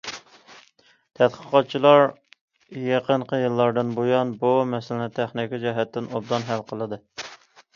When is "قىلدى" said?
6.73-7.01